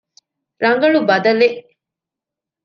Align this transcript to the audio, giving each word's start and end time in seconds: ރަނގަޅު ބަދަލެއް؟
ރަނގަޅު 0.63 0.99
ބަދަލެއް؟ 1.09 1.59